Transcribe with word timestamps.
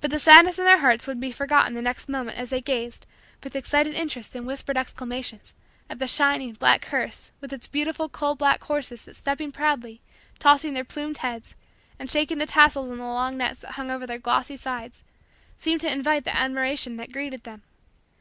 But 0.00 0.10
the 0.10 0.18
sadness 0.18 0.58
in 0.58 0.64
their 0.64 0.80
hearts 0.80 1.06
would 1.06 1.20
be 1.20 1.30
forgotten 1.30 1.74
the 1.74 1.80
next 1.80 2.08
moment 2.08 2.38
as 2.38 2.50
they 2.50 2.60
gazed, 2.60 3.06
with 3.44 3.54
excited 3.54 3.94
interest 3.94 4.34
and 4.34 4.44
whispered 4.44 4.76
exclamations, 4.76 5.52
at 5.88 6.00
the 6.00 6.08
shining, 6.08 6.54
black, 6.54 6.86
hearse 6.86 7.30
with 7.40 7.52
its 7.52 7.68
beautiful, 7.68 8.08
coal 8.08 8.34
black, 8.34 8.60
horses 8.64 9.04
that, 9.04 9.14
stepping 9.14 9.52
proudly, 9.52 10.00
tossing 10.40 10.74
their 10.74 10.82
plumed 10.82 11.18
heads, 11.18 11.54
and 12.00 12.10
shaking 12.10 12.38
the 12.38 12.46
tassels 12.46 12.90
on 12.90 12.98
the 12.98 13.04
long 13.04 13.36
nets 13.36 13.60
that 13.60 13.74
hung 13.74 13.92
over 13.92 14.08
their 14.08 14.18
glossy 14.18 14.56
sides, 14.56 15.04
seemed 15.56 15.82
to 15.82 15.92
invite 15.92 16.24
the 16.24 16.34
admiration 16.34 16.96
that 16.96 17.12
greeted 17.12 17.44
them. 17.44 17.62